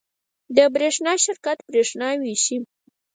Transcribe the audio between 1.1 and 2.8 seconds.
شرکت بریښنا ویشي